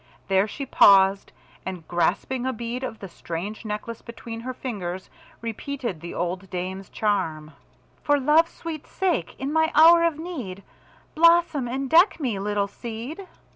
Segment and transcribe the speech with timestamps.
[0.29, 1.31] There she paused,
[1.63, 5.11] and grasping a bead of the strange necklace between her fingers,
[5.43, 7.51] repeated the old dame's charm:
[8.01, 10.63] "For love's sweet sake, in my hour of need,
[11.13, 13.27] Blossom and deck me, little seed."